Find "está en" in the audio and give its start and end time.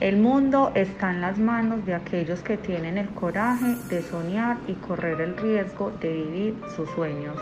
0.74-1.20